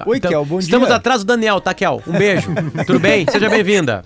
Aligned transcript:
Tá, 0.00 0.04
Oi, 0.08 0.16
então, 0.16 0.30
Kel, 0.30 0.44
bom 0.46 0.58
Estamos 0.58 0.88
dia. 0.88 0.96
atrás 0.96 1.22
do 1.22 1.26
Daniel, 1.26 1.60
tá, 1.60 1.74
Kel? 1.74 2.02
Um 2.06 2.12
beijo. 2.12 2.48
Tudo 2.86 2.98
bem? 2.98 3.26
Seja 3.30 3.50
bem-vinda. 3.50 4.02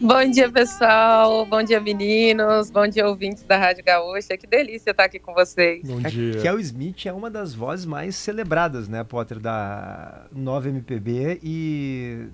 Bom 0.00 0.28
dia, 0.28 0.50
pessoal. 0.50 1.46
Bom 1.46 1.62
dia, 1.62 1.80
meninos. 1.80 2.72
Bom 2.72 2.88
dia, 2.88 3.06
ouvintes 3.06 3.44
da 3.44 3.56
Rádio 3.56 3.84
Gaúcha. 3.84 4.36
Que 4.36 4.48
delícia 4.48 4.90
estar 4.90 5.04
aqui 5.04 5.20
com 5.20 5.32
vocês. 5.32 5.80
Bom 5.84 6.00
A 6.04 6.08
dia. 6.08 6.40
Kel 6.40 6.58
Smith 6.58 7.06
é 7.06 7.12
uma 7.12 7.30
das 7.30 7.54
vozes 7.54 7.86
mais 7.86 8.16
celebradas, 8.16 8.88
né, 8.88 9.04
Potter, 9.04 9.38
da 9.38 10.24
nova 10.32 10.68
MPB 10.68 11.38
e 11.40 12.26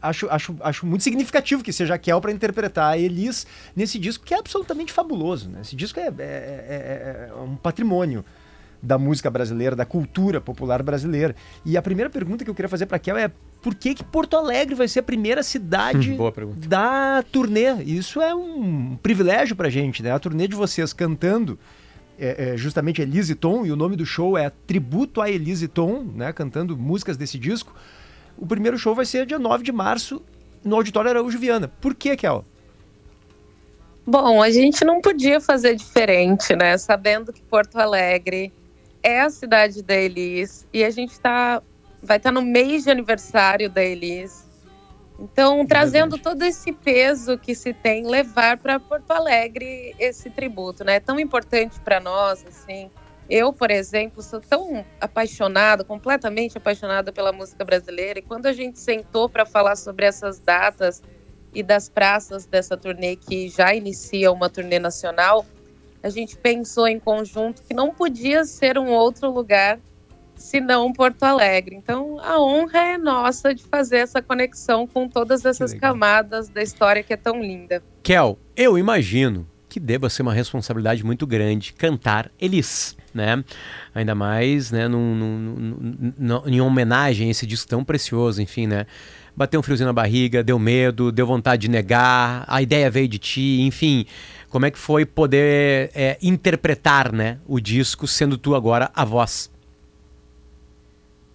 acho, 0.00 0.26
acho, 0.30 0.56
acho 0.60 0.86
muito 0.86 1.04
significativo 1.04 1.62
que 1.62 1.74
seja 1.74 1.92
a 1.92 1.98
Kel 1.98 2.22
para 2.22 2.32
interpretar 2.32 2.92
a 2.94 2.98
Elis 2.98 3.46
nesse 3.76 3.98
disco 3.98 4.24
que 4.24 4.32
é 4.32 4.38
absolutamente 4.38 4.94
fabuloso, 4.94 5.50
né? 5.50 5.58
Esse 5.60 5.76
disco 5.76 6.00
é, 6.00 6.04
é- 6.04 6.10
é- 6.18 7.28
é 7.28 7.34
um 7.34 7.54
patrimônio 7.56 8.24
da 8.84 8.98
música 8.98 9.30
brasileira, 9.30 9.74
da 9.74 9.84
cultura 9.84 10.40
popular 10.40 10.82
brasileira. 10.82 11.34
E 11.64 11.76
a 11.76 11.82
primeira 11.82 12.10
pergunta 12.10 12.44
que 12.44 12.50
eu 12.50 12.54
queria 12.54 12.68
fazer 12.68 12.86
para 12.86 12.98
Kel 12.98 13.16
é 13.16 13.30
por 13.62 13.74
que 13.74 13.94
que 13.94 14.04
Porto 14.04 14.36
Alegre 14.36 14.74
vai 14.74 14.86
ser 14.86 15.00
a 15.00 15.02
primeira 15.02 15.42
cidade 15.42 16.12
Boa 16.12 16.30
pergunta. 16.30 16.68
da 16.68 17.24
turnê. 17.32 17.82
Isso 17.82 18.20
é 18.20 18.34
um 18.34 18.96
privilégio 19.02 19.56
pra 19.56 19.70
gente, 19.70 20.02
né? 20.02 20.12
A 20.12 20.18
turnê 20.18 20.46
de 20.46 20.54
vocês 20.54 20.92
cantando 20.92 21.58
é, 22.18 22.52
é, 22.52 22.56
justamente 22.56 23.00
Elise 23.00 23.34
Tom, 23.34 23.64
e 23.64 23.72
o 23.72 23.76
nome 23.76 23.96
do 23.96 24.04
show 24.04 24.36
é 24.36 24.50
Tributo 24.66 25.20
a 25.20 25.30
Elise 25.30 25.66
Tom, 25.66 26.04
né? 26.14 26.32
Cantando 26.32 26.76
músicas 26.76 27.16
desse 27.16 27.38
disco. 27.38 27.74
O 28.36 28.46
primeiro 28.46 28.76
show 28.76 28.94
vai 28.94 29.06
ser 29.06 29.24
dia 29.24 29.38
9 29.38 29.64
de 29.64 29.72
março 29.72 30.22
no 30.62 30.76
Auditório 30.76 31.10
Araújo 31.10 31.38
Viana. 31.38 31.68
Por 31.80 31.94
que, 31.94 32.16
Kel? 32.16 32.44
Bom, 34.06 34.42
a 34.42 34.50
gente 34.50 34.84
não 34.84 35.00
podia 35.00 35.40
fazer 35.40 35.74
diferente, 35.74 36.54
né? 36.54 36.76
Sabendo 36.76 37.32
que 37.32 37.40
Porto 37.40 37.76
Alegre 37.78 38.52
é 39.04 39.20
a 39.20 39.28
cidade 39.28 39.82
da 39.82 39.94
Elis 39.94 40.66
e 40.72 40.82
a 40.82 40.90
gente 40.90 41.20
tá, 41.20 41.62
vai 42.02 42.16
estar 42.16 42.32
no 42.32 42.40
mês 42.40 42.84
de 42.84 42.90
aniversário 42.90 43.68
da 43.68 43.84
Elis. 43.84 44.42
Então, 45.20 45.64
trazendo 45.64 46.18
todo 46.18 46.42
esse 46.42 46.72
peso 46.72 47.38
que 47.38 47.54
se 47.54 47.72
tem, 47.72 48.04
levar 48.04 48.56
para 48.56 48.80
Porto 48.80 49.12
Alegre 49.12 49.94
esse 49.98 50.28
tributo, 50.30 50.82
né? 50.82 50.96
É 50.96 51.00
tão 51.00 51.20
importante 51.20 51.78
para 51.80 52.00
nós, 52.00 52.44
assim. 52.48 52.90
Eu, 53.30 53.52
por 53.52 53.70
exemplo, 53.70 54.22
sou 54.22 54.40
tão 54.40 54.84
apaixonada, 55.00 55.84
completamente 55.84 56.58
apaixonada 56.58 57.12
pela 57.12 57.30
música 57.30 57.64
brasileira. 57.64 58.18
E 58.18 58.22
quando 58.22 58.46
a 58.46 58.52
gente 58.52 58.80
sentou 58.80 59.28
para 59.28 59.46
falar 59.46 59.76
sobre 59.76 60.04
essas 60.04 60.40
datas 60.40 61.00
e 61.54 61.62
das 61.62 61.88
praças 61.88 62.44
dessa 62.44 62.76
turnê 62.76 63.14
que 63.14 63.48
já 63.48 63.72
inicia 63.72 64.32
uma 64.32 64.50
turnê 64.50 64.80
nacional, 64.80 65.46
a 66.04 66.10
gente 66.10 66.36
pensou 66.36 66.86
em 66.86 67.00
conjunto 67.00 67.62
que 67.66 67.72
não 67.72 67.90
podia 67.94 68.44
ser 68.44 68.76
um 68.78 68.88
outro 68.90 69.30
lugar 69.30 69.80
senão 70.36 70.92
Porto 70.92 71.22
Alegre. 71.22 71.74
Então, 71.76 72.20
a 72.20 72.38
honra 72.38 72.78
é 72.78 72.98
nossa 72.98 73.54
de 73.54 73.62
fazer 73.62 73.96
essa 73.98 74.20
conexão 74.20 74.86
com 74.86 75.08
todas 75.08 75.46
essas 75.46 75.72
camadas 75.80 76.50
da 76.50 76.62
história 76.62 77.02
que 77.02 77.14
é 77.14 77.16
tão 77.16 77.40
linda. 77.40 77.82
Kel, 78.02 78.38
eu 78.54 78.76
imagino 78.76 79.46
que 79.66 79.80
deva 79.80 80.10
ser 80.10 80.20
uma 80.22 80.34
responsabilidade 80.34 81.02
muito 81.02 81.26
grande 81.26 81.72
cantar 81.72 82.30
Elis, 82.38 82.94
né? 83.14 83.42
Ainda 83.94 84.14
mais, 84.14 84.70
né, 84.70 84.86
num- 84.86 85.14
num- 85.14 86.12
num- 86.18 86.42
em 86.46 86.60
homenagem 86.60 87.28
a 87.28 87.30
esse 87.30 87.46
disco 87.46 87.68
tão 87.68 87.82
precioso, 87.82 88.42
enfim, 88.42 88.66
né? 88.66 88.86
Bateu 89.36 89.58
um 89.58 89.62
friozinho 89.62 89.88
na 89.88 89.92
barriga, 89.92 90.44
deu 90.44 90.58
medo, 90.58 91.10
deu 91.10 91.26
vontade 91.26 91.62
de 91.62 91.68
negar, 91.68 92.44
a 92.46 92.62
ideia 92.62 92.90
veio 92.90 93.08
de 93.08 93.18
ti, 93.18 93.62
enfim. 93.62 94.06
Como 94.48 94.64
é 94.64 94.70
que 94.70 94.78
foi 94.78 95.04
poder 95.04 95.90
é, 95.94 96.16
interpretar, 96.22 97.12
né, 97.12 97.38
o 97.46 97.58
disco, 97.58 98.06
sendo 98.06 98.38
tu 98.38 98.54
agora 98.54 98.90
a 98.94 99.04
voz? 99.04 99.50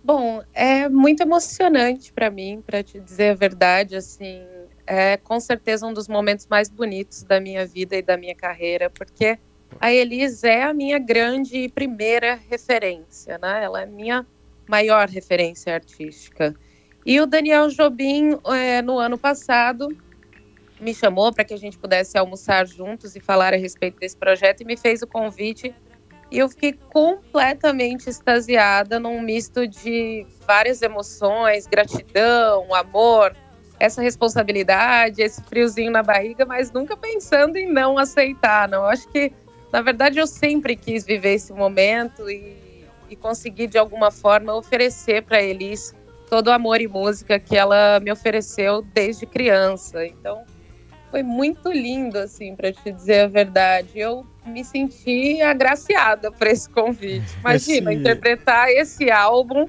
Bom, 0.02 0.42
é 0.54 0.88
muito 0.88 1.22
emocionante 1.22 2.14
para 2.14 2.32
mim, 2.32 2.64
para 2.66 2.82
te 2.82 3.00
dizer 3.00 3.32
a 3.32 3.36
verdade, 3.36 3.98
assim, 3.98 4.42
é 4.88 5.18
com 5.18 5.40
certeza 5.40 5.86
um 5.86 5.94
dos 5.94 6.08
momentos 6.08 6.48
mais 6.48 6.70
bonitos 6.70 7.24
da 7.24 7.40
minha 7.40 7.66
vida 7.66 7.98
e 7.98 8.02
da 8.02 8.16
minha 8.16 8.34
carreira, 8.34 8.90
porque 8.90 9.38
a 9.80 9.92
Elis 9.92 10.44
é 10.44 10.64
a 10.64 10.74
minha 10.74 10.98
grande 10.98 11.58
e 11.58 11.70
primeira 11.70 12.40
referência, 12.50 13.38
né? 13.38 13.64
Ela 13.64 13.82
é 13.82 13.84
a 13.84 13.88
minha 13.88 14.26
maior 14.68 15.08
referência 15.10 15.74
artística. 15.74 16.56
E 17.10 17.20
o 17.20 17.26
Daniel 17.26 17.70
Jobim, 17.70 18.38
é, 18.54 18.84
no 18.84 19.00
ano 19.00 19.18
passado, 19.18 19.88
me 20.80 20.94
chamou 20.94 21.34
para 21.34 21.44
que 21.44 21.56
a 21.56 21.58
gente 21.58 21.76
pudesse 21.76 22.16
almoçar 22.20 22.68
juntos 22.68 23.16
e 23.16 23.20
falar 23.20 23.52
a 23.52 23.58
respeito 23.58 24.00
desse 24.00 24.16
projeto 24.16 24.62
e 24.62 24.64
me 24.64 24.78
fez 24.78 25.02
o 25.02 25.08
convite 25.08 25.74
e 26.30 26.38
eu 26.38 26.48
fiquei 26.48 26.74
completamente 26.74 28.08
extasiada 28.08 29.00
num 29.00 29.20
misto 29.24 29.68
de 29.68 30.24
várias 30.46 30.84
emoções, 30.84 31.66
gratidão, 31.66 32.72
amor, 32.76 33.36
essa 33.80 34.04
responsabilidade, 34.04 35.20
esse 35.20 35.42
friozinho 35.42 35.92
na 35.92 36.04
barriga, 36.04 36.46
mas 36.46 36.72
nunca 36.72 36.96
pensando 36.96 37.58
em 37.58 37.68
não 37.74 37.98
aceitar, 37.98 38.70
não. 38.70 38.84
Eu 38.84 38.90
acho 38.90 39.10
que, 39.10 39.34
na 39.74 39.82
verdade, 39.82 40.20
eu 40.20 40.28
sempre 40.28 40.76
quis 40.76 41.08
viver 41.08 41.34
esse 41.34 41.52
momento 41.54 42.30
e, 42.30 42.86
e 43.10 43.16
conseguir, 43.16 43.66
de 43.66 43.80
alguma 43.80 44.12
forma, 44.12 44.54
oferecer 44.54 45.24
para 45.24 45.42
Elis 45.42 45.98
todo 46.30 46.48
o 46.48 46.52
amor 46.52 46.80
e 46.82 46.88
música 46.88 47.40
que 47.40 47.56
ela 47.58 48.00
me 48.00 48.12
ofereceu 48.12 48.82
desde 48.94 49.26
criança. 49.26 50.06
Então, 50.06 50.44
foi 51.10 51.24
muito 51.24 51.72
lindo, 51.72 52.20
assim, 52.20 52.56
para 52.56 52.72
te 52.72 52.92
dizer 52.92 53.22
a 53.22 53.28
verdade. 53.28 53.92
Eu 54.00 54.26
me 54.46 54.64
senti 54.64 55.42
agraciada 55.42 56.32
por 56.32 56.46
esse 56.48 56.70
convite. 56.70 57.26
Imagina, 57.40 57.92
Esse- 57.92 58.00
interpretar 58.00 58.70
esse 58.70 59.10
álbum 59.10 59.68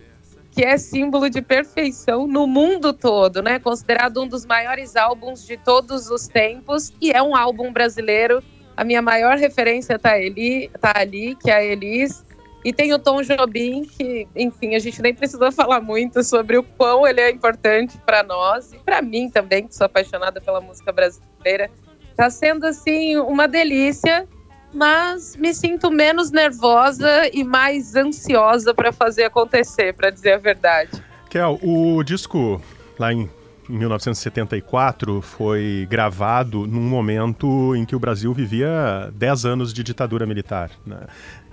que 0.52 0.64
é 0.64 0.76
símbolo 0.76 1.30
de 1.30 1.40
perfeição 1.40 2.26
no 2.26 2.46
mundo 2.46 2.92
todo, 2.92 3.40
né? 3.40 3.58
Considerado 3.60 4.20
um 4.20 4.26
dos 4.26 4.44
maiores 4.44 4.96
álbuns 4.96 5.46
de 5.46 5.56
todos 5.56 6.10
os 6.10 6.26
tempos 6.26 6.92
e 7.00 7.10
é 7.12 7.22
um 7.22 7.36
álbum 7.36 7.72
brasileiro. 7.72 8.42
A 8.76 8.82
minha 8.82 9.00
maior 9.00 9.36
referência 9.38 9.98
tá 9.98 10.12
ali, 10.14 10.68
tá 10.80 10.92
ali, 10.96 11.36
que 11.36 11.50
é 11.50 11.54
a 11.54 11.64
Elis. 11.64 12.24
E 12.64 12.72
tem 12.72 12.92
o 12.92 12.98
Tom 12.98 13.22
Jobim, 13.22 13.84
que, 13.84 14.28
enfim, 14.36 14.74
a 14.74 14.78
gente 14.78 15.00
nem 15.00 15.14
precisa 15.14 15.50
falar 15.50 15.80
muito 15.80 16.22
sobre 16.22 16.58
o 16.58 16.62
quão 16.62 17.06
ele 17.06 17.20
é 17.20 17.30
importante 17.30 17.96
para 18.04 18.22
nós 18.22 18.72
e 18.72 18.78
para 18.78 19.00
mim 19.00 19.30
também, 19.30 19.66
que 19.66 19.74
sou 19.74 19.86
apaixonada 19.86 20.40
pela 20.40 20.60
música 20.60 20.92
brasileira. 20.92 21.70
Tá 22.14 22.28
sendo 22.28 22.66
assim 22.66 23.16
uma 23.16 23.48
delícia, 23.48 24.28
mas 24.74 25.36
me 25.36 25.54
sinto 25.54 25.90
menos 25.90 26.30
nervosa 26.30 27.30
e 27.32 27.42
mais 27.42 27.96
ansiosa 27.96 28.74
para 28.74 28.92
fazer 28.92 29.24
acontecer, 29.24 29.94
para 29.94 30.10
dizer 30.10 30.34
a 30.34 30.38
verdade. 30.38 31.02
Kel, 31.30 31.58
o 31.62 32.02
disco 32.02 32.60
lá 32.98 33.10
em, 33.10 33.30
em 33.70 33.78
1974 33.78 35.22
foi 35.22 35.86
gravado 35.88 36.66
num 36.66 36.82
momento 36.82 37.74
em 37.74 37.86
que 37.86 37.96
o 37.96 37.98
Brasil 37.98 38.34
vivia 38.34 39.10
10 39.14 39.46
anos 39.46 39.72
de 39.72 39.82
ditadura 39.82 40.26
militar. 40.26 40.70
né? 40.84 41.06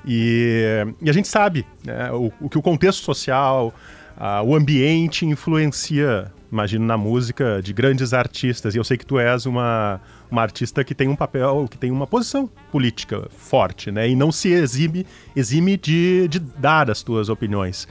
E, 0.06 0.85
e 1.02 1.09
a 1.09 1.13
gente 1.13 1.28
sabe 1.28 1.66
né, 1.85 2.12
o, 2.12 2.31
o 2.40 2.50
que 2.50 2.58
o 2.58 2.62
contexto 2.62 3.03
social, 3.03 3.74
ah, 4.18 4.41
o 4.41 4.56
ambiente 4.56 5.25
influencia, 5.25 6.31
imagino, 6.52 6.85
na 6.85 6.97
música 6.97 7.62
de 7.62 7.72
grandes 7.74 8.13
artistas. 8.13 8.74
E 8.74 8.78
eu 8.78 8.84
sei 8.84 8.97
que 8.97 9.06
tu 9.06 9.19
és 9.19 9.46
uma, 9.46 10.02
uma 10.31 10.41
artista 10.41 10.84
que 10.84 10.96
tem 10.96 11.07
um 11.07 11.16
papel, 11.16 11.68
que 11.69 11.78
tem 11.78 11.91
uma 11.91 12.07
posição 12.07 12.50
política 12.72 13.28
forte, 13.30 13.91
né? 13.91 14.09
E 14.09 14.16
não 14.16 14.31
se 14.31 14.50
exime, 14.50 15.06
exime 15.36 15.78
de, 15.78 16.28
de 16.28 16.40
dar 16.40 16.90
as 16.90 17.03
tuas 17.03 17.30
opiniões. 17.30 17.88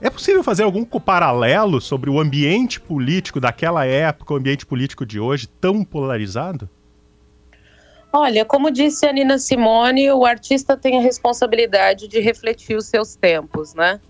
É 0.00 0.10
possível 0.10 0.42
fazer 0.42 0.64
algum 0.64 0.84
paralelo 0.84 1.80
sobre 1.80 2.10
o 2.10 2.20
ambiente 2.20 2.80
político 2.80 3.40
daquela 3.40 3.86
época, 3.86 4.34
o 4.34 4.36
ambiente 4.36 4.66
político 4.66 5.06
de 5.06 5.20
hoje, 5.20 5.46
tão 5.46 5.84
polarizado? 5.84 6.68
Olha, 8.16 8.44
como 8.44 8.70
disse 8.70 9.04
a 9.06 9.12
Nina 9.12 9.40
Simone, 9.40 10.08
o 10.12 10.24
artista 10.24 10.76
tem 10.76 10.96
a 10.96 11.00
responsabilidade 11.00 12.06
de 12.06 12.20
refletir 12.20 12.76
os 12.76 12.86
seus 12.86 13.16
tempos, 13.16 13.74
né? 13.74 14.00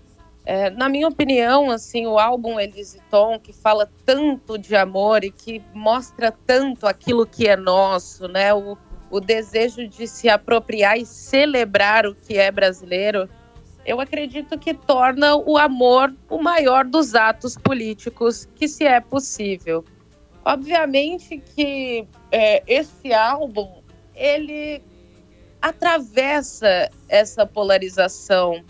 É, 0.45 0.69
na 0.69 0.87
minha 0.87 1.07
opinião, 1.07 1.71
assim, 1.71 2.05
o 2.05 2.19
álbum 2.19 2.59
Elise 2.59 3.01
Tom, 3.09 3.39
que 3.39 3.51
fala 3.51 3.89
tanto 4.05 4.59
de 4.59 4.75
amor 4.75 5.23
e 5.23 5.31
que 5.31 5.59
mostra 5.73 6.31
tanto 6.31 6.85
aquilo 6.85 7.25
que 7.25 7.47
é 7.47 7.57
nosso, 7.57 8.27
né? 8.27 8.53
O, 8.53 8.77
o 9.09 9.19
desejo 9.19 9.87
de 9.87 10.07
se 10.07 10.29
apropriar 10.29 10.99
e 10.99 11.05
celebrar 11.05 12.05
o 12.05 12.13
que 12.13 12.37
é 12.37 12.51
brasileiro, 12.51 13.27
eu 13.87 13.99
acredito 13.99 14.55
que 14.59 14.75
torna 14.75 15.35
o 15.35 15.57
amor 15.57 16.13
o 16.29 16.39
maior 16.39 16.85
dos 16.85 17.15
atos 17.15 17.57
políticos 17.57 18.47
que 18.53 18.67
se 18.67 18.83
é 18.83 18.99
possível. 18.99 19.83
Obviamente 20.45 21.39
que 21.55 22.07
é, 22.31 22.61
esse 22.67 23.11
álbum 23.11 23.83
ele 24.15 24.81
atravessa 25.61 26.89
essa 27.09 27.45
polarização, 27.45 28.63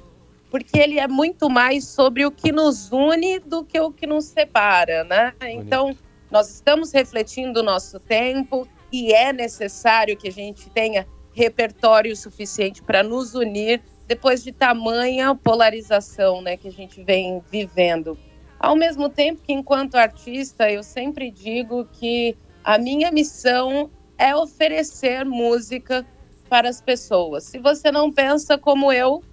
porque 0.50 0.77
ele 0.80 1.00
é 1.00 1.07
muito 1.07 1.50
mais 1.50 1.86
sobre 1.86 2.25
o 2.25 2.31
que 2.31 2.51
nos 2.51 2.92
une 2.92 3.39
do 3.39 3.63
que 3.63 3.80
o 3.80 3.92
que 3.92 4.07
nos 4.07 4.25
separa, 4.25 5.03
né? 5.03 5.33
Então, 5.42 5.95
nós 6.31 6.50
estamos 6.50 6.92
refletindo 6.92 7.59
o 7.59 7.63
nosso 7.63 8.00
tempo 8.00 8.68
e 8.92 9.13
é 9.13 9.33
necessário 9.33 10.15
que 10.15 10.27
a 10.27 10.31
gente 10.31 10.69
tenha 10.69 11.06
repertório 11.33 12.15
suficiente 12.15 12.81
para 12.81 13.03
nos 13.03 13.36
unir 13.36 13.81
depois 14.07 14.44
de 14.44 14.51
tamanha 14.51 15.36
polarização, 15.36 16.41
né, 16.41 16.56
que 16.56 16.68
a 16.68 16.71
gente 16.71 17.03
vem 17.03 17.41
vivendo. 17.51 18.18
Ao 18.59 18.75
mesmo 18.75 19.09
tempo 19.09 19.41
que, 19.41 19.51
enquanto 19.51 19.95
artista, 19.95 20.71
eu 20.71 20.81
sempre 20.81 21.30
digo 21.30 21.86
que 21.91 22.38
a 22.63 22.77
minha 22.77 23.12
missão 23.12 23.89
é 24.25 24.36
oferecer 24.36 25.24
música 25.24 26.04
para 26.50 26.68
as 26.68 26.81
pessoas. 26.81 27.44
Se 27.44 27.60
você 27.60 27.92
não 27.92 28.12
pensa 28.12 28.57
como 28.57 28.92
eu, 28.92 29.24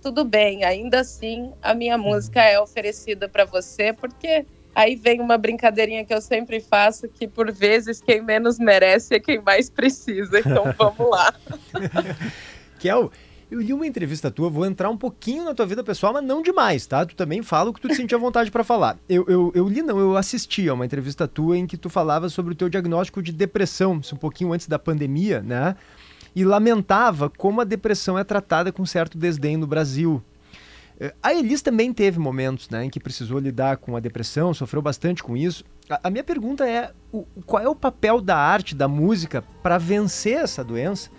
tudo 0.00 0.24
bem, 0.24 0.62
ainda 0.62 1.00
assim 1.00 1.52
a 1.60 1.74
minha 1.74 1.98
música 1.98 2.40
é 2.40 2.60
oferecida 2.60 3.28
para 3.28 3.44
você, 3.44 3.92
porque 3.92 4.46
aí 4.72 4.94
vem 4.94 5.20
uma 5.20 5.36
brincadeirinha 5.36 6.04
que 6.04 6.14
eu 6.14 6.20
sempre 6.20 6.60
faço, 6.60 7.08
que 7.08 7.26
por 7.26 7.50
vezes 7.50 8.00
quem 8.00 8.22
menos 8.22 8.56
merece 8.56 9.16
é 9.16 9.20
quem 9.20 9.40
mais 9.40 9.68
precisa. 9.68 10.38
Então 10.38 10.72
vamos 10.78 11.10
lá. 11.10 11.34
Kel, 12.78 13.10
eu 13.50 13.60
li 13.60 13.72
uma 13.72 13.86
entrevista 13.86 14.30
tua, 14.30 14.50
vou 14.50 14.66
entrar 14.66 14.90
um 14.90 14.96
pouquinho 14.96 15.44
na 15.44 15.54
tua 15.54 15.66
vida 15.66 15.84
pessoal, 15.84 16.12
mas 16.12 16.24
não 16.24 16.42
demais, 16.42 16.86
tá? 16.86 17.06
Tu 17.06 17.14
também 17.14 17.42
fala 17.42 17.70
o 17.70 17.72
que 17.72 17.80
tu 17.80 17.88
te 17.88 17.94
sentia 17.94 18.18
vontade 18.18 18.50
para 18.50 18.64
falar. 18.64 18.98
Eu, 19.08 19.24
eu, 19.28 19.52
eu, 19.54 19.68
li, 19.68 19.82
não, 19.82 19.98
eu 19.98 20.16
assisti 20.16 20.68
a 20.68 20.74
uma 20.74 20.84
entrevista 20.84 21.28
tua 21.28 21.56
em 21.56 21.66
que 21.66 21.76
tu 21.76 21.88
falava 21.88 22.28
sobre 22.28 22.52
o 22.52 22.56
teu 22.56 22.68
diagnóstico 22.68 23.22
de 23.22 23.32
depressão, 23.32 24.00
um 24.12 24.16
pouquinho 24.16 24.52
antes 24.52 24.66
da 24.66 24.78
pandemia, 24.78 25.42
né? 25.42 25.76
E 26.34 26.44
lamentava 26.44 27.30
como 27.30 27.60
a 27.60 27.64
depressão 27.64 28.18
é 28.18 28.24
tratada 28.24 28.72
com 28.72 28.84
certo 28.84 29.16
desdém 29.16 29.56
no 29.56 29.66
Brasil. 29.66 30.22
Eh, 30.98 31.14
a 31.22 31.32
Elis 31.32 31.62
também 31.62 31.92
teve 31.92 32.18
momentos 32.18 32.68
né, 32.68 32.84
em 32.84 32.90
que 32.90 33.00
precisou 33.00 33.38
lidar 33.38 33.76
com 33.76 33.96
a 33.96 34.00
depressão, 34.00 34.52
sofreu 34.52 34.82
bastante 34.82 35.22
com 35.22 35.36
isso. 35.36 35.64
A, 35.88 36.00
a 36.04 36.10
minha 36.10 36.24
pergunta 36.24 36.68
é: 36.68 36.92
o, 37.12 37.24
qual 37.46 37.62
é 37.62 37.68
o 37.68 37.76
papel 37.76 38.20
da 38.20 38.36
arte, 38.36 38.74
da 38.74 38.88
música, 38.88 39.42
para 39.62 39.78
vencer 39.78 40.38
essa 40.38 40.64
doença? 40.64 41.10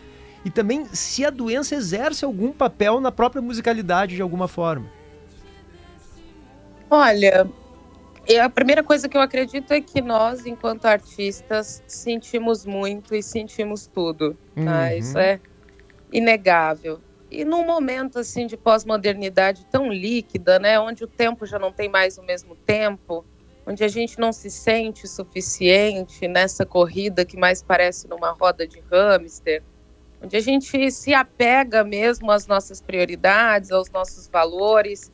E 0.46 0.50
também 0.50 0.86
se 0.86 1.26
a 1.26 1.30
doença 1.30 1.76
exerce 1.76 2.24
algum 2.24 2.52
papel 2.52 3.00
na 3.00 3.12
própria 3.12 3.42
musicalidade 3.42 4.16
de 4.16 4.22
alguma 4.22 4.48
forma. 4.48 4.90
Olha, 6.90 7.50
a 8.42 8.50
primeira 8.50 8.84
coisa 8.84 9.10
que 9.10 9.18
eu 9.18 9.22
acredito 9.22 9.72
é 9.72 9.82
que 9.82 10.02
nós, 10.02 10.46
enquanto 10.46 10.86
artistas, 10.86 11.84
sentimos 11.88 12.66
muito 12.66 13.16
e 13.16 13.22
sentimos 13.22 13.88
tudo. 13.88 14.38
Tá? 14.56 14.90
Uhum. 14.90 14.98
Isso 14.98 15.18
é 15.18 15.40
inegável. 16.12 17.02
E 17.30 17.44
num 17.44 17.66
momento 17.66 18.20
assim 18.20 18.48
de 18.48 18.56
pós-modernidade 18.56 19.66
tão 19.70 19.92
líquida, 19.92 20.60
né, 20.60 20.80
onde 20.80 21.04
o 21.04 21.08
tempo 21.08 21.46
já 21.46 21.60
não 21.60 21.74
tem 21.74 21.90
mais 21.90 22.18
o 22.18 22.24
mesmo 22.24 22.56
tempo, 22.56 23.26
onde 23.66 23.84
a 23.84 23.88
gente 23.88 24.18
não 24.18 24.32
se 24.32 24.50
sente 24.50 25.08
suficiente 25.08 26.26
nessa 26.26 26.66
corrida 26.66 27.26
que 27.26 27.38
mais 27.38 27.62
parece 27.62 28.08
numa 28.08 28.32
roda 28.32 28.66
de 28.66 28.80
hamster, 28.90 29.62
onde 30.22 30.36
a 30.36 30.42
gente 30.42 30.92
se 30.92 31.14
apega 31.14 31.84
mesmo 31.84 32.32
às 32.32 32.48
nossas 32.48 32.82
prioridades, 32.82 33.72
aos 33.72 33.90
nossos 33.92 34.28
valores. 34.28 35.12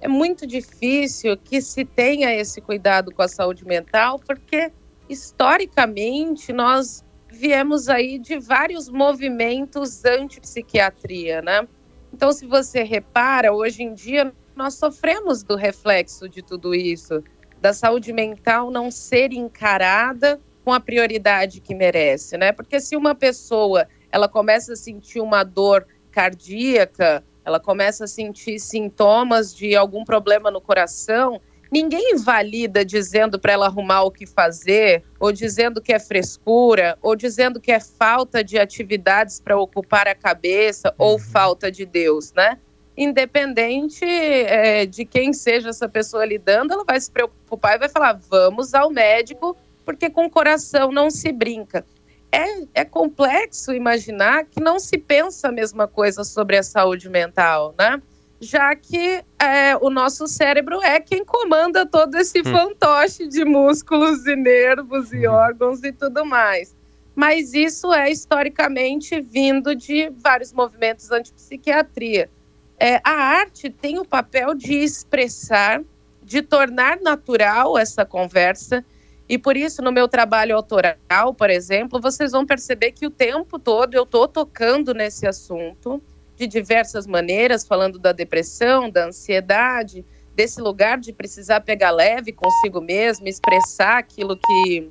É 0.00 0.08
muito 0.08 0.46
difícil 0.46 1.36
que 1.36 1.60
se 1.60 1.84
tenha 1.84 2.34
esse 2.34 2.60
cuidado 2.60 3.12
com 3.12 3.22
a 3.22 3.28
saúde 3.28 3.66
mental, 3.66 4.18
porque 4.18 4.72
historicamente 5.08 6.52
nós 6.52 7.04
viemos 7.30 7.88
aí 7.88 8.18
de 8.18 8.38
vários 8.38 8.88
movimentos 8.88 10.04
anti-psiquiatria, 10.04 11.42
né? 11.42 11.66
Então, 12.12 12.32
se 12.32 12.46
você 12.46 12.82
repara, 12.82 13.52
hoje 13.52 13.82
em 13.82 13.94
dia 13.94 14.32
nós 14.56 14.74
sofremos 14.74 15.42
do 15.42 15.56
reflexo 15.56 16.28
de 16.28 16.42
tudo 16.42 16.74
isso, 16.74 17.22
da 17.60 17.72
saúde 17.72 18.12
mental 18.12 18.70
não 18.70 18.90
ser 18.90 19.32
encarada 19.32 20.40
com 20.64 20.72
a 20.72 20.80
prioridade 20.80 21.60
que 21.60 21.74
merece, 21.74 22.36
né? 22.36 22.52
Porque 22.52 22.80
se 22.80 22.96
uma 22.96 23.14
pessoa 23.14 23.86
ela 24.12 24.28
começa 24.28 24.72
a 24.72 24.76
sentir 24.76 25.20
uma 25.20 25.44
dor 25.44 25.86
cardíaca, 26.10 27.24
ela 27.44 27.58
começa 27.58 28.04
a 28.04 28.08
sentir 28.08 28.58
sintomas 28.58 29.54
de 29.54 29.74
algum 29.74 30.04
problema 30.04 30.50
no 30.50 30.60
coração, 30.60 31.40
ninguém 31.70 32.12
invalida 32.12 32.84
dizendo 32.84 33.38
para 33.38 33.52
ela 33.52 33.66
arrumar 33.66 34.02
o 34.02 34.10
que 34.10 34.26
fazer, 34.26 35.04
ou 35.18 35.32
dizendo 35.32 35.80
que 35.80 35.92
é 35.92 35.98
frescura, 35.98 36.98
ou 37.00 37.14
dizendo 37.14 37.60
que 37.60 37.70
é 37.70 37.80
falta 37.80 38.42
de 38.42 38.58
atividades 38.58 39.40
para 39.40 39.58
ocupar 39.58 40.08
a 40.08 40.14
cabeça, 40.14 40.94
uhum. 40.98 41.06
ou 41.06 41.18
falta 41.18 41.70
de 41.70 41.86
Deus, 41.86 42.32
né? 42.32 42.58
Independente 42.96 44.04
é, 44.04 44.84
de 44.84 45.04
quem 45.04 45.32
seja 45.32 45.70
essa 45.70 45.88
pessoa 45.88 46.24
lidando, 46.24 46.72
ela 46.72 46.84
vai 46.84 47.00
se 47.00 47.10
preocupar 47.10 47.76
e 47.76 47.78
vai 47.78 47.88
falar: 47.88 48.20
vamos 48.28 48.74
ao 48.74 48.90
médico, 48.90 49.56
porque 49.84 50.10
com 50.10 50.26
o 50.26 50.30
coração 50.30 50.92
não 50.92 51.10
se 51.10 51.32
brinca 51.32 51.84
é, 52.32 52.64
é 52.74 52.84
complexo 52.84 53.72
imaginar 53.72 54.44
que 54.44 54.60
não 54.60 54.78
se 54.78 54.96
pensa 54.96 55.48
a 55.48 55.52
mesma 55.52 55.88
coisa 55.88 56.24
sobre 56.24 56.56
a 56.56 56.62
saúde 56.62 57.08
mental, 57.08 57.74
né? 57.78 58.00
Já 58.40 58.74
que 58.74 59.22
é, 59.38 59.76
o 59.80 59.90
nosso 59.90 60.26
cérebro 60.26 60.80
é 60.82 60.98
quem 60.98 61.24
comanda 61.24 61.84
todo 61.84 62.14
esse 62.16 62.40
hum. 62.40 62.44
fantoche 62.44 63.28
de 63.28 63.44
músculos 63.44 64.26
e 64.26 64.34
nervos 64.34 65.12
e 65.12 65.26
uhum. 65.26 65.34
órgãos 65.34 65.82
e 65.84 65.92
tudo 65.92 66.24
mais. 66.24 66.74
Mas 67.14 67.52
isso 67.52 67.92
é 67.92 68.10
historicamente 68.10 69.20
vindo 69.20 69.74
de 69.74 70.10
vários 70.16 70.52
movimentos 70.52 71.10
antipsiquiatria. 71.10 72.30
É, 72.78 72.98
a 73.04 73.10
arte 73.10 73.68
tem 73.68 73.98
o 73.98 74.06
papel 74.06 74.54
de 74.54 74.72
expressar, 74.72 75.82
de 76.22 76.40
tornar 76.40 76.98
natural 77.00 77.76
essa 77.76 78.06
conversa, 78.06 78.82
e 79.30 79.38
por 79.38 79.56
isso, 79.56 79.80
no 79.80 79.92
meu 79.92 80.08
trabalho 80.08 80.56
autoral, 80.56 81.32
por 81.32 81.50
exemplo, 81.50 82.00
vocês 82.00 82.32
vão 82.32 82.44
perceber 82.44 82.90
que 82.90 83.06
o 83.06 83.10
tempo 83.10 83.60
todo 83.60 83.94
eu 83.94 84.02
estou 84.02 84.26
tocando 84.26 84.92
nesse 84.92 85.24
assunto 85.24 86.02
de 86.34 86.48
diversas 86.48 87.06
maneiras, 87.06 87.64
falando 87.64 87.96
da 87.96 88.10
depressão, 88.10 88.90
da 88.90 89.06
ansiedade, 89.06 90.04
desse 90.34 90.60
lugar 90.60 90.98
de 90.98 91.12
precisar 91.12 91.60
pegar 91.60 91.92
leve 91.92 92.32
consigo 92.32 92.80
mesmo, 92.80 93.28
expressar 93.28 93.98
aquilo 93.98 94.36
que 94.36 94.90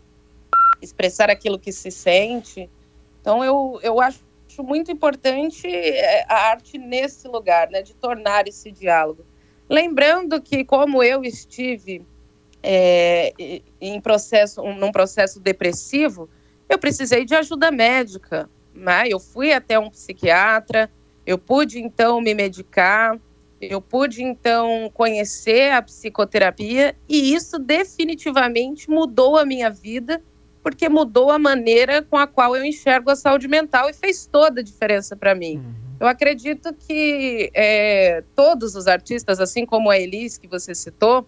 expressar 0.81 1.30
aquilo 1.30 1.59
que 1.59 1.74
se 1.74 1.92
sente. 1.92 2.69
Então 3.19 3.44
eu, 3.44 3.77
eu 3.83 4.00
acho 4.00 4.24
muito 4.59 4.89
importante 4.89 5.68
é, 5.68 6.24
a 6.30 6.51
arte 6.51 6.77
nesse 6.77 7.27
lugar, 7.27 7.69
né, 7.69 7.81
de 7.81 7.94
tornar 7.94 8.47
esse 8.47 8.71
diálogo. 8.71 9.25
Lembrando 9.69 10.42
que 10.42 10.63
como 10.63 11.03
eu 11.03 11.25
estive 11.25 12.07
é, 12.61 13.33
em 13.79 14.00
processo, 14.01 14.61
um, 14.61 14.75
num 14.75 14.91
processo 14.91 15.39
depressivo, 15.39 16.29
eu 16.67 16.77
precisei 16.77 17.25
de 17.25 17.33
ajuda 17.35 17.71
médica. 17.71 18.50
Né? 18.73 19.03
Eu 19.09 19.19
fui 19.19 19.51
até 19.51 19.79
um 19.79 19.89
psiquiatra, 19.89 20.89
eu 21.25 21.38
pude 21.38 21.79
então 21.79 22.21
me 22.21 22.33
medicar, 22.33 23.19
eu 23.61 23.81
pude 23.81 24.23
então 24.23 24.89
conhecer 24.94 25.71
a 25.71 25.81
psicoterapia 25.81 26.95
e 27.07 27.33
isso 27.33 27.59
definitivamente 27.59 28.89
mudou 28.89 29.37
a 29.37 29.45
minha 29.45 29.69
vida, 29.69 30.21
porque 30.63 30.87
mudou 30.87 31.30
a 31.30 31.39
maneira 31.39 32.01
com 32.01 32.18
a 32.18 32.25
qual 32.25 32.56
eu 32.56 32.63
enxergo 32.63 33.09
a 33.09 33.16
saúde 33.16 33.47
mental 33.47 33.89
e 33.89 33.94
fez 33.94 34.25
toda 34.25 34.61
a 34.61 34.63
diferença 34.63 35.16
para 35.16 35.35
mim. 35.35 35.57
Uhum. 35.57 35.73
Eu 35.99 36.07
acredito 36.07 36.73
que 36.73 37.51
é, 37.54 38.23
todos 38.33 38.75
os 38.75 38.87
artistas, 38.87 39.42
assim 39.42 39.66
como 39.66 39.89
a 39.89 39.99
Elis 39.99 40.37
que 40.37 40.47
você 40.47 40.73
citou, 40.73 41.28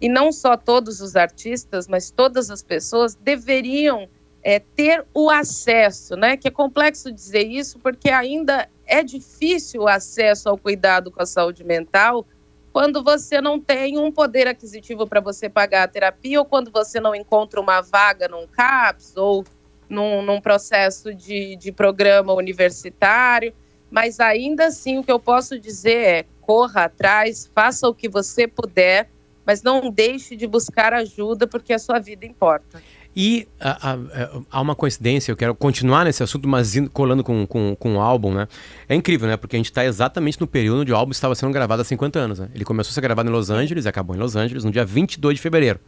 e 0.00 0.08
não 0.08 0.30
só 0.30 0.56
todos 0.56 1.00
os 1.00 1.16
artistas, 1.16 1.88
mas 1.88 2.10
todas 2.10 2.50
as 2.50 2.62
pessoas 2.62 3.14
deveriam 3.14 4.08
é, 4.42 4.58
ter 4.60 5.04
o 5.12 5.28
acesso, 5.28 6.16
né? 6.16 6.36
Que 6.36 6.48
é 6.48 6.50
complexo 6.50 7.10
dizer 7.10 7.46
isso, 7.46 7.78
porque 7.78 8.10
ainda 8.10 8.68
é 8.86 9.02
difícil 9.02 9.82
o 9.82 9.88
acesso 9.88 10.48
ao 10.48 10.56
cuidado 10.56 11.10
com 11.10 11.22
a 11.22 11.26
saúde 11.26 11.64
mental 11.64 12.26
quando 12.72 13.02
você 13.02 13.40
não 13.40 13.58
tem 13.58 13.98
um 13.98 14.12
poder 14.12 14.46
aquisitivo 14.46 15.06
para 15.06 15.20
você 15.20 15.48
pagar 15.48 15.82
a 15.82 15.88
terapia 15.88 16.38
ou 16.38 16.44
quando 16.44 16.70
você 16.70 17.00
não 17.00 17.14
encontra 17.14 17.60
uma 17.60 17.80
vaga 17.80 18.28
num 18.28 18.46
CAPS 18.46 19.16
ou 19.16 19.44
num, 19.88 20.22
num 20.22 20.40
processo 20.40 21.12
de, 21.14 21.56
de 21.56 21.72
programa 21.72 22.32
universitário. 22.34 23.52
Mas 23.90 24.20
ainda 24.20 24.66
assim, 24.66 24.98
o 24.98 25.02
que 25.02 25.10
eu 25.10 25.18
posso 25.18 25.58
dizer 25.58 25.96
é: 25.96 26.24
corra 26.42 26.84
atrás, 26.84 27.50
faça 27.54 27.88
o 27.88 27.94
que 27.94 28.08
você 28.08 28.46
puder 28.46 29.10
mas 29.48 29.62
não 29.62 29.90
deixe 29.90 30.36
de 30.36 30.46
buscar 30.46 30.92
ajuda 30.92 31.46
porque 31.46 31.72
a 31.72 31.78
sua 31.78 31.98
vida 31.98 32.26
importa. 32.26 32.82
E 33.16 33.48
há 33.58 34.60
uma 34.60 34.74
coincidência, 34.74 35.32
eu 35.32 35.36
quero 35.36 35.54
continuar 35.54 36.04
nesse 36.04 36.22
assunto, 36.22 36.46
mas 36.46 36.74
colando 36.92 37.24
com, 37.24 37.46
com, 37.46 37.74
com 37.74 37.96
o 37.96 38.00
álbum, 38.00 38.30
né? 38.30 38.46
É 38.86 38.94
incrível, 38.94 39.26
né? 39.26 39.38
Porque 39.38 39.56
a 39.56 39.58
gente 39.58 39.70
está 39.70 39.86
exatamente 39.86 40.38
no 40.38 40.46
período 40.46 40.82
onde 40.82 40.92
o 40.92 40.96
álbum 40.96 41.12
estava 41.12 41.34
sendo 41.34 41.50
gravado 41.50 41.80
há 41.80 41.84
50 41.84 42.18
anos, 42.18 42.38
né? 42.38 42.50
Ele 42.54 42.62
começou 42.62 42.90
a 42.90 42.94
ser 42.94 43.00
gravado 43.00 43.26
em 43.30 43.32
Los 43.32 43.48
Angeles, 43.48 43.86
acabou 43.86 44.14
em 44.14 44.18
Los 44.18 44.36
Angeles 44.36 44.64
no 44.64 44.70
dia 44.70 44.84
22 44.84 45.36
de 45.36 45.40
fevereiro. 45.40 45.80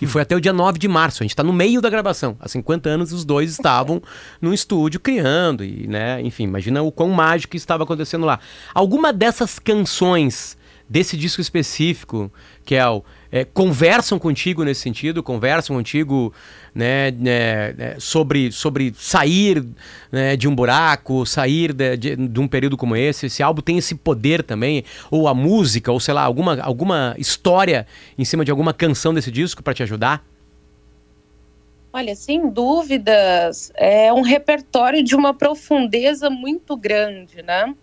E 0.00 0.06
foi 0.06 0.22
até 0.22 0.34
o 0.34 0.40
dia 0.40 0.54
9 0.54 0.78
de 0.78 0.88
março. 0.88 1.22
A 1.22 1.24
gente 1.24 1.32
está 1.32 1.44
no 1.44 1.52
meio 1.52 1.82
da 1.82 1.90
gravação. 1.90 2.34
Há 2.40 2.48
50 2.48 2.88
anos 2.88 3.12
os 3.12 3.26
dois 3.26 3.50
estavam 3.50 4.02
no 4.40 4.54
estúdio 4.54 4.98
criando. 4.98 5.62
E, 5.62 5.86
né, 5.86 6.20
enfim, 6.22 6.44
imagina 6.44 6.82
o 6.82 6.90
quão 6.90 7.10
mágico 7.10 7.56
estava 7.56 7.84
acontecendo 7.84 8.24
lá. 8.24 8.40
Alguma 8.74 9.12
dessas 9.12 9.58
canções 9.58 10.56
desse 10.92 11.16
disco 11.16 11.40
específico, 11.40 12.30
Kel, 12.64 13.04
é, 13.30 13.44
conversam 13.44 14.18
contigo 14.18 14.62
nesse 14.62 14.82
sentido, 14.82 15.22
conversam 15.22 15.74
contigo 15.76 16.32
né, 16.74 17.10
né, 17.10 17.72
né 17.72 17.96
sobre, 17.98 18.52
sobre 18.52 18.92
sair 18.96 19.64
né, 20.10 20.36
de 20.36 20.46
um 20.46 20.54
buraco, 20.54 21.24
sair 21.24 21.72
de, 21.72 21.96
de, 21.96 22.16
de, 22.16 22.40
um 22.40 22.46
período 22.46 22.76
como 22.76 22.94
esse. 22.94 23.26
Esse 23.26 23.42
álbum 23.42 23.62
tem 23.62 23.78
esse 23.78 23.94
poder 23.94 24.42
também, 24.42 24.84
ou 25.10 25.28
a 25.28 25.34
música, 25.34 25.90
ou 25.90 25.98
sei 25.98 26.14
lá, 26.14 26.22
alguma, 26.22 26.60
alguma 26.60 27.14
história 27.18 27.86
em 28.18 28.24
cima 28.24 28.44
de 28.44 28.50
alguma 28.50 28.74
canção 28.74 29.14
desse 29.14 29.30
disco 29.30 29.62
para 29.62 29.74
te 29.74 29.82
ajudar? 29.82 30.24
Olha, 31.94 32.16
sem 32.16 32.48
dúvidas, 32.48 33.70
é 33.74 34.10
um 34.12 34.22
repertório 34.22 35.02
de 35.02 35.14
uma 35.14 35.34
profundeza 35.34 36.30
muito 36.30 36.74
grande, 36.74 37.42
né? 37.42 37.74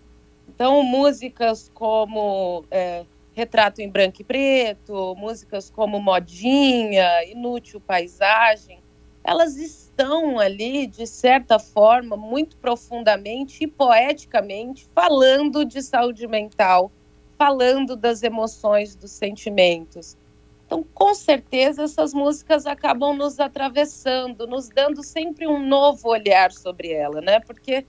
Então, 0.47 0.81
músicas 0.81 1.69
como 1.73 2.65
é, 2.71 3.03
Retrato 3.39 3.79
em 3.79 3.89
Branco 3.89 4.21
e 4.21 4.25
Preto, 4.25 5.15
músicas 5.15 5.69
como 5.69 5.97
Modinha, 5.97 7.23
Inútil 7.23 7.79
Paisagem, 7.79 8.83
elas 9.23 9.55
estão 9.55 10.37
ali, 10.37 10.85
de 10.85 11.07
certa 11.07 11.57
forma, 11.57 12.17
muito 12.17 12.57
profundamente 12.57 13.63
e 13.63 13.67
poeticamente 13.67 14.89
falando 14.93 15.63
de 15.63 15.81
saúde 15.81 16.27
mental, 16.27 16.91
falando 17.37 17.95
das 17.95 18.23
emoções, 18.23 18.93
dos 18.93 19.11
sentimentos. 19.11 20.17
Então, 20.65 20.83
com 20.93 21.13
certeza, 21.15 21.83
essas 21.83 22.13
músicas 22.13 22.65
acabam 22.65 23.15
nos 23.15 23.39
atravessando, 23.39 24.45
nos 24.47 24.67
dando 24.67 25.01
sempre 25.01 25.47
um 25.47 25.65
novo 25.65 26.09
olhar 26.09 26.51
sobre 26.51 26.91
ela, 26.91 27.21
né? 27.21 27.39
Porque 27.39 27.85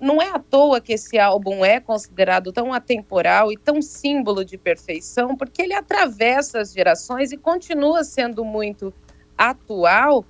não 0.00 0.22
é 0.22 0.28
à 0.28 0.38
toa 0.38 0.80
que 0.80 0.92
esse 0.92 1.18
álbum 1.18 1.64
é 1.64 1.80
considerado 1.80 2.52
tão 2.52 2.72
atemporal 2.72 3.50
e 3.52 3.56
tão 3.56 3.82
símbolo 3.82 4.44
de 4.44 4.56
perfeição, 4.56 5.36
porque 5.36 5.62
ele 5.62 5.74
atravessa 5.74 6.60
as 6.60 6.72
gerações 6.72 7.32
e 7.32 7.36
continua 7.36 8.04
sendo 8.04 8.44
muito 8.44 8.92
atual, 9.36 10.24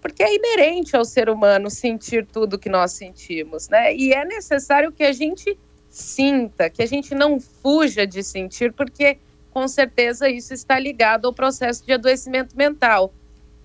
porque 0.00 0.22
é 0.22 0.34
inerente 0.34 0.96
ao 0.96 1.04
ser 1.04 1.28
humano 1.28 1.70
sentir 1.70 2.26
tudo 2.26 2.58
que 2.58 2.68
nós 2.68 2.92
sentimos, 2.92 3.68
né? 3.68 3.94
E 3.94 4.12
é 4.12 4.24
necessário 4.24 4.92
que 4.92 5.04
a 5.04 5.12
gente 5.12 5.58
sinta, 5.88 6.68
que 6.68 6.82
a 6.82 6.86
gente 6.86 7.14
não 7.14 7.40
fuja 7.40 8.06
de 8.06 8.22
sentir, 8.22 8.72
porque 8.72 9.18
com 9.50 9.66
certeza 9.66 10.28
isso 10.28 10.52
está 10.52 10.78
ligado 10.78 11.26
ao 11.26 11.32
processo 11.32 11.84
de 11.84 11.92
adoecimento 11.92 12.56
mental. 12.56 13.12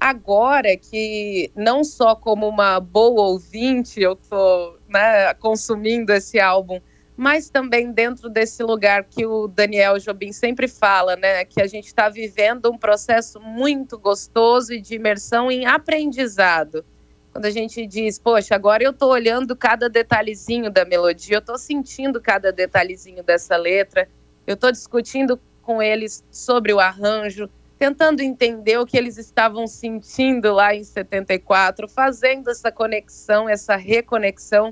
Agora 0.02 0.76
que 0.76 1.52
não 1.56 1.84
só 1.84 2.16
como 2.16 2.50
uma 2.50 2.80
boa 2.80 3.22
ouvinte 3.22 4.02
eu 4.02 4.14
estou 4.14 4.80
né, 4.90 5.32
consumindo 5.36 6.12
esse 6.12 6.40
álbum, 6.40 6.82
mas 7.16 7.52
também 7.52 7.92
dentro 7.92 8.28
desse 8.28 8.64
lugar 8.64 9.04
que 9.04 9.28
o 9.28 9.48
Daniel 9.48 10.00
Jobim 10.00 10.32
sempre 10.32 10.68
fala, 10.68 11.16
né, 11.16 11.46
que 11.46 11.62
a 11.62 11.68
gente 11.68 11.86
está 11.86 12.10
vivendo 12.10 12.72
um 12.72 12.80
processo 12.80 13.40
muito 13.40 13.96
gostoso 14.00 14.74
e 14.74 14.82
de 14.82 14.96
imersão 14.96 15.52
em 15.52 15.68
aprendizado. 15.68 16.84
Quando 17.32 17.46
a 17.46 17.52
gente 17.52 17.86
diz, 17.86 18.18
poxa, 18.18 18.56
agora 18.56 18.84
eu 18.84 18.90
estou 18.90 19.12
olhando 19.12 19.56
cada 19.56 19.88
detalhezinho 19.88 20.72
da 20.72 20.84
melodia, 20.84 21.36
eu 21.36 21.42
estou 21.42 21.60
sentindo 21.60 22.20
cada 22.20 22.52
detalhezinho 22.52 23.22
dessa 23.22 23.56
letra, 23.56 24.10
eu 24.48 24.56
estou 24.56 24.72
discutindo 24.72 25.40
com 25.62 25.80
eles 25.80 26.24
sobre 26.32 26.74
o 26.74 26.80
arranjo, 26.80 27.48
tentando 27.82 28.22
entender 28.22 28.78
o 28.78 28.86
que 28.86 28.96
eles 28.96 29.18
estavam 29.18 29.66
sentindo 29.66 30.54
lá 30.54 30.76
em 30.76 30.84
74, 30.84 31.88
fazendo 31.88 32.52
essa 32.52 32.72
conexão, 32.72 33.50
essa 33.50 33.76
reconexão. 33.76 34.72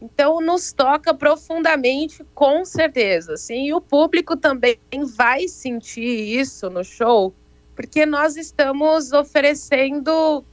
Então, 0.00 0.40
nos 0.40 0.72
toca 0.72 1.12
profundamente, 1.12 2.22
com 2.32 2.64
certeza. 2.64 3.36
Sim, 3.36 3.66
e 3.66 3.74
o 3.74 3.80
público 3.80 4.36
também 4.36 4.78
vai 5.16 5.48
sentir 5.48 6.38
isso 6.38 6.70
no 6.70 6.84
show, 6.84 7.34
porque 7.74 8.06
nós 8.06 8.36
estamos 8.36 9.10
oferecendo 9.10 10.44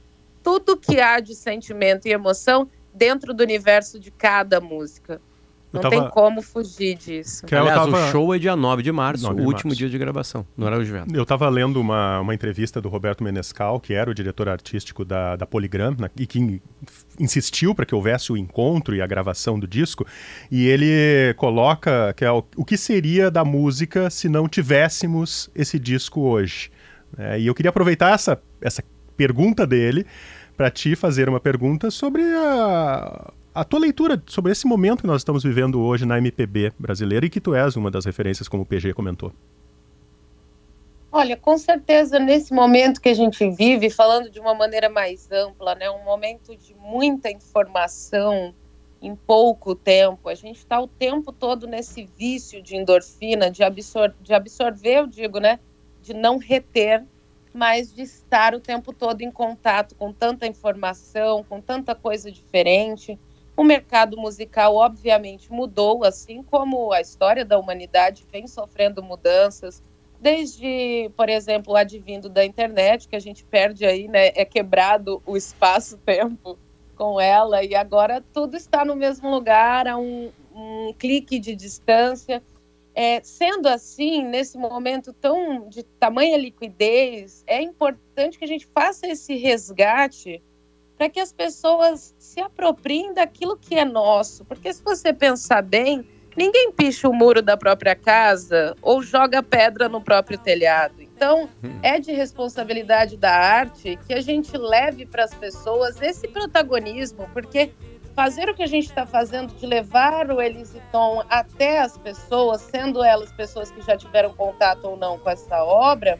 tudo 0.42 0.76
que 0.76 0.98
há 0.98 1.20
de 1.20 1.36
sentimento 1.36 2.08
e 2.08 2.10
emoção 2.10 2.68
dentro 2.92 3.32
do 3.32 3.44
universo 3.44 4.00
de 4.00 4.10
cada 4.10 4.60
música. 4.60 5.20
Não 5.72 5.80
tava... 5.80 6.00
tem 6.00 6.10
como 6.10 6.42
fugir 6.42 6.96
disso. 6.96 7.46
Que 7.46 7.54
Aliás, 7.54 7.78
tava... 7.78 8.08
o 8.08 8.10
show 8.10 8.34
é 8.34 8.38
dia 8.38 8.54
9 8.54 8.82
de 8.82 8.92
março, 8.92 9.24
9 9.24 9.34
de 9.34 9.40
o 9.40 9.44
março. 9.44 9.56
último 9.56 9.74
dia 9.74 9.88
de 9.88 9.98
gravação, 9.98 10.46
no 10.56 10.66
horário 10.66 10.84
de 10.84 10.92
vento. 10.92 11.14
Eu 11.14 11.22
estava 11.22 11.48
lendo 11.48 11.80
uma, 11.80 12.20
uma 12.20 12.34
entrevista 12.34 12.80
do 12.80 12.88
Roberto 12.88 13.24
Menescal, 13.24 13.80
que 13.80 13.94
era 13.94 14.10
o 14.10 14.14
diretor 14.14 14.48
artístico 14.48 15.04
da, 15.04 15.36
da 15.36 15.46
Polygram, 15.46 15.96
na, 15.98 16.10
e 16.16 16.26
que 16.26 16.60
insistiu 17.18 17.74
para 17.74 17.86
que 17.86 17.94
houvesse 17.94 18.30
o 18.32 18.36
encontro 18.36 18.94
e 18.94 19.00
a 19.00 19.06
gravação 19.06 19.58
do 19.58 19.66
disco, 19.66 20.06
e 20.50 20.66
ele 20.66 21.32
coloca 21.36 22.12
que 22.14 22.24
é 22.24 22.30
o, 22.30 22.44
o 22.56 22.64
que 22.64 22.76
seria 22.76 23.30
da 23.30 23.44
música 23.44 24.10
se 24.10 24.28
não 24.28 24.48
tivéssemos 24.48 25.48
esse 25.54 25.78
disco 25.78 26.20
hoje. 26.20 26.70
É, 27.16 27.40
e 27.40 27.46
eu 27.46 27.54
queria 27.54 27.70
aproveitar 27.70 28.12
essa, 28.12 28.40
essa 28.60 28.82
pergunta 29.16 29.66
dele 29.66 30.06
para 30.56 30.70
te 30.70 30.94
fazer 30.94 31.28
uma 31.28 31.40
pergunta 31.40 31.90
sobre 31.90 32.22
a, 32.22 33.32
a 33.54 33.64
tua 33.64 33.80
leitura 33.80 34.22
sobre 34.26 34.52
esse 34.52 34.66
momento 34.66 35.02
que 35.02 35.06
nós 35.06 35.20
estamos 35.20 35.42
vivendo 35.42 35.80
hoje 35.80 36.06
na 36.06 36.18
MPB 36.18 36.72
brasileira 36.78 37.26
e 37.26 37.30
que 37.30 37.40
tu 37.40 37.54
és 37.54 37.76
uma 37.76 37.90
das 37.90 38.04
referências, 38.04 38.48
como 38.48 38.62
o 38.62 38.66
PG 38.66 38.94
comentou. 38.94 39.32
Olha, 41.10 41.36
com 41.36 41.58
certeza 41.58 42.18
nesse 42.18 42.54
momento 42.54 42.98
que 42.98 43.10
a 43.10 43.14
gente 43.14 43.46
vive, 43.50 43.90
falando 43.90 44.30
de 44.30 44.40
uma 44.40 44.54
maneira 44.54 44.88
mais 44.88 45.30
ampla, 45.30 45.74
né, 45.74 45.90
um 45.90 46.02
momento 46.02 46.56
de 46.56 46.74
muita 46.74 47.30
informação 47.30 48.54
em 49.02 49.14
pouco 49.14 49.74
tempo, 49.74 50.30
a 50.30 50.34
gente 50.34 50.56
está 50.56 50.80
o 50.80 50.86
tempo 50.86 51.30
todo 51.30 51.66
nesse 51.66 52.08
vício 52.16 52.62
de 52.62 52.76
endorfina, 52.76 53.50
de, 53.50 53.62
absor 53.62 54.14
de 54.22 54.32
absorver, 54.32 55.00
eu 55.00 55.06
digo, 55.06 55.38
né, 55.38 55.58
de 56.00 56.14
não 56.14 56.38
reter, 56.38 57.04
mas 57.52 57.94
de 57.94 58.00
estar 58.00 58.54
o 58.54 58.60
tempo 58.60 58.94
todo 58.94 59.20
em 59.20 59.30
contato 59.30 59.94
com 59.94 60.12
tanta 60.12 60.46
informação, 60.46 61.44
com 61.44 61.60
tanta 61.60 61.94
coisa 61.94 62.32
diferente. 62.32 63.18
O 63.56 63.62
mercado 63.62 64.16
musical, 64.16 64.76
obviamente, 64.76 65.52
mudou, 65.52 66.04
assim 66.04 66.42
como 66.42 66.92
a 66.92 67.00
história 67.00 67.44
da 67.44 67.58
humanidade 67.58 68.26
vem 68.32 68.46
sofrendo 68.46 69.02
mudanças, 69.02 69.82
desde, 70.18 71.10
por 71.16 71.28
exemplo, 71.28 71.74
o 71.74 71.76
advindo 71.76 72.28
da 72.28 72.44
internet, 72.44 73.08
que 73.08 73.16
a 73.16 73.20
gente 73.20 73.44
perde 73.44 73.84
aí, 73.84 74.08
né? 74.08 74.28
É 74.28 74.44
quebrado 74.44 75.22
o 75.26 75.36
espaço-tempo 75.36 76.58
com 76.96 77.20
ela, 77.20 77.62
e 77.62 77.74
agora 77.74 78.24
tudo 78.32 78.56
está 78.56 78.84
no 78.84 78.94
mesmo 78.94 79.30
lugar, 79.30 79.86
a 79.86 79.98
um, 79.98 80.30
um 80.54 80.94
clique 80.96 81.38
de 81.38 81.54
distância. 81.54 82.42
É, 82.94 83.20
sendo 83.22 83.68
assim, 83.68 84.22
nesse 84.22 84.56
momento 84.56 85.12
tão 85.12 85.68
de 85.68 85.82
tamanha 85.82 86.36
liquidez, 86.36 87.42
é 87.46 87.60
importante 87.60 88.38
que 88.38 88.44
a 88.44 88.48
gente 88.48 88.66
faça 88.66 89.06
esse 89.06 89.34
resgate 89.34 90.42
para 91.02 91.10
que 91.10 91.18
as 91.18 91.32
pessoas 91.32 92.14
se 92.16 92.40
apropriem 92.40 93.12
daquilo 93.12 93.56
que 93.56 93.74
é 93.74 93.84
nosso. 93.84 94.44
Porque 94.44 94.72
se 94.72 94.80
você 94.84 95.12
pensar 95.12 95.60
bem, 95.60 96.06
ninguém 96.36 96.70
picha 96.70 97.08
o 97.08 97.12
muro 97.12 97.42
da 97.42 97.56
própria 97.56 97.96
casa 97.96 98.76
ou 98.80 99.02
joga 99.02 99.42
pedra 99.42 99.88
no 99.88 100.00
próprio 100.00 100.38
telhado. 100.38 101.02
Então, 101.02 101.48
hum. 101.60 101.76
é 101.82 101.98
de 101.98 102.12
responsabilidade 102.12 103.16
da 103.16 103.32
arte 103.32 103.98
que 104.06 104.14
a 104.14 104.20
gente 104.20 104.56
leve 104.56 105.04
para 105.04 105.24
as 105.24 105.34
pessoas 105.34 106.00
esse 106.00 106.28
protagonismo, 106.28 107.28
porque 107.32 107.72
fazer 108.14 108.48
o 108.48 108.54
que 108.54 108.62
a 108.62 108.68
gente 108.68 108.84
está 108.84 109.04
fazendo 109.04 109.52
de 109.54 109.66
levar 109.66 110.30
o 110.30 110.40
Elisiton 110.40 111.24
até 111.28 111.80
as 111.80 111.98
pessoas, 111.98 112.60
sendo 112.60 113.02
elas 113.02 113.32
pessoas 113.32 113.72
que 113.72 113.82
já 113.82 113.96
tiveram 113.96 114.32
contato 114.34 114.84
ou 114.84 114.96
não 114.96 115.18
com 115.18 115.28
essa 115.28 115.64
obra, 115.64 116.16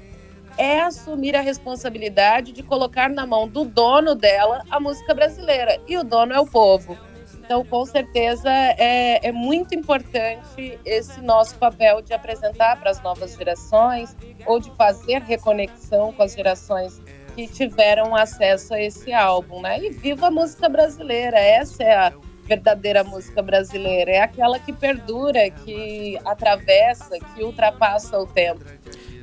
é 0.56 0.80
assumir 0.80 1.37
a 1.37 1.40
responsabilidade 1.40 2.52
de 2.52 2.62
colocar 2.62 3.09
na 3.09 3.26
mão 3.26 3.49
do 3.49 3.64
dono 3.64 4.14
dela 4.14 4.62
a 4.71 4.78
música 4.78 5.14
brasileira. 5.14 5.80
E 5.87 5.97
o 5.97 6.04
dono 6.04 6.32
é 6.32 6.40
o 6.40 6.47
povo. 6.47 6.97
Então, 7.44 7.64
com 7.64 7.85
certeza, 7.85 8.50
é, 8.50 9.26
é 9.26 9.32
muito 9.32 9.75
importante 9.75 10.78
esse 10.85 11.21
nosso 11.21 11.56
papel 11.56 12.00
de 12.00 12.14
apresentar 12.14 12.78
para 12.78 12.90
as 12.90 13.02
novas 13.02 13.35
gerações 13.35 14.16
ou 14.47 14.61
de 14.61 14.71
fazer 14.76 15.21
reconexão 15.23 16.12
com 16.12 16.23
as 16.23 16.35
gerações 16.35 17.00
que 17.35 17.47
tiveram 17.49 18.14
acesso 18.14 18.75
a 18.75 18.80
esse 18.80 19.12
álbum, 19.12 19.61
né? 19.61 19.80
E 19.80 19.90
viva 19.90 20.28
a 20.28 20.30
música 20.30 20.68
brasileira, 20.68 21.38
essa 21.38 21.82
é 21.82 21.94
a 21.94 22.12
verdadeira 22.44 23.02
música 23.02 23.42
brasileira, 23.42 24.11
é 24.11 24.21
aquela 24.21 24.59
que 24.59 24.73
perdura, 24.73 25.50
que 25.50 26.18
atravessa, 26.25 27.18
que 27.18 27.42
ultrapassa 27.42 28.18
o 28.18 28.26
tempo 28.26 28.64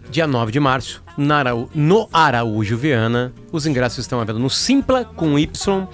dia 0.09 0.25
9 0.25 0.51
de 0.51 0.59
março, 0.59 1.03
no 1.75 2.09
Araújo 2.11 2.75
Viana. 2.75 3.31
Os 3.51 3.67
ingressos 3.67 3.99
estão 3.99 4.19
à 4.19 4.23
venda 4.23 4.39
no 4.39 4.49
Simpla 4.49 5.05
com 5.05 5.37
Y. 5.37 5.87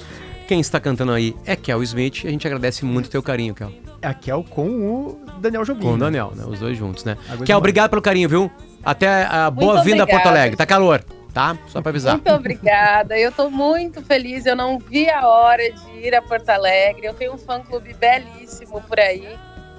Quem 0.48 0.60
está 0.60 0.80
cantando 0.80 1.12
aí 1.12 1.36
é 1.46 1.56
Kel 1.56 1.84
Smith. 1.84 2.24
A 2.26 2.30
gente 2.30 2.48
agradece 2.48 2.86
muito 2.86 3.08
o 3.08 3.10
teu 3.10 3.22
carinho, 3.22 3.54
Kel. 3.54 3.72
É 4.02 4.08
a 4.08 4.14
Kel 4.14 4.46
com 4.50 4.68
o 4.68 5.20
Daniel 5.40 5.66
Jobim. 5.66 5.82
Com 5.82 5.94
o 5.94 5.98
Daniel, 5.98 6.32
né? 6.36 6.46
Os 6.48 6.60
dois 6.60 6.78
juntos, 6.78 7.04
né? 7.04 7.18
Água 7.30 7.46
Kel, 7.46 7.58
obrigado 7.58 7.90
pelo 7.90 8.02
carinho, 8.02 8.30
viu? 8.30 8.50
Até 8.84 9.26
a 9.26 9.50
boa-vinda 9.52 10.04
a 10.04 10.08
Porto 10.08 10.28
Alegre. 10.28 10.56
Tá 10.56 10.66
calor, 10.66 11.04
tá? 11.34 11.58
Só 11.68 11.82
para 11.82 11.90
avisar. 11.90 12.14
Muito 12.14 12.32
obrigada. 12.32 13.18
Eu 13.18 13.32
tô 13.32 13.50
muito 13.50 14.02
feliz. 14.02 14.46
Eu 14.46 14.56
não 14.56 14.80
vi 14.80 15.10
a 15.10 15.28
hora 15.28 15.64
de 15.72 16.08
ir 16.08 16.16
a 16.16 16.22
Porto 16.22 16.50
Alegre. 16.50 17.06
Eu 17.06 17.14
tenho 17.14 17.34
um 17.34 17.38
fã-clube 17.38 17.94
belíssimo 17.96 18.80
por 18.82 19.00
aí 19.00 19.28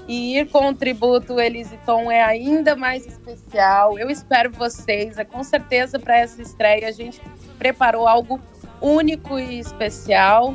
E 0.09 0.39
ir 0.39 0.49
com 0.51 0.69
o 0.69 0.75
tributo 0.75 1.41
Elise 1.41 1.79
Tom 1.85 2.11
é 2.11 2.23
ainda 2.23 2.77
mais 2.77 3.07
especial. 3.07 3.99
Eu 3.99 4.09
espero 4.09 4.51
vocês. 4.51 5.19
É 5.19 5.25
com 5.25 5.43
certeza 5.43 5.99
para 5.99 6.19
essa 6.19 6.41
estreia 6.41 6.89
a 6.89 6.93
gente 6.93 7.21
preparou 7.59 8.07
algo 8.07 8.41
único 8.81 9.39
e 9.39 9.59
especial. 9.59 10.55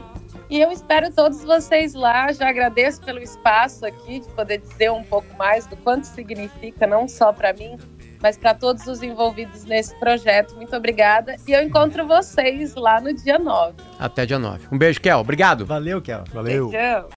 E 0.49 0.59
eu 0.59 0.69
espero 0.69 1.11
todos 1.13 1.43
vocês 1.43 1.93
lá. 1.93 2.31
Já 2.31 2.49
agradeço 2.49 3.01
pelo 3.01 3.19
espaço 3.19 3.85
aqui 3.85 4.19
de 4.19 4.27
poder 4.29 4.59
dizer 4.59 4.91
um 4.91 5.03
pouco 5.03 5.33
mais 5.37 5.65
do 5.65 5.77
quanto 5.77 6.05
significa, 6.05 6.85
não 6.85 7.07
só 7.07 7.31
para 7.31 7.53
mim, 7.53 7.77
mas 8.21 8.37
para 8.37 8.53
todos 8.53 8.85
os 8.85 9.01
envolvidos 9.01 9.63
nesse 9.63 9.97
projeto. 9.97 10.55
Muito 10.55 10.75
obrigada. 10.75 11.35
E 11.47 11.51
eu 11.51 11.61
encontro 11.61 12.05
vocês 12.05 12.75
lá 12.75 12.99
no 12.99 13.13
dia 13.13 13.39
9. 13.39 13.75
Até 13.97 14.25
dia 14.25 14.37
9. 14.37 14.67
Um 14.71 14.77
beijo, 14.77 14.99
Kel. 14.99 15.19
Obrigado. 15.19 15.65
Valeu, 15.65 16.01
Kel. 16.01 16.23
Valeu. 16.33 16.69
Beijão. 16.69 17.09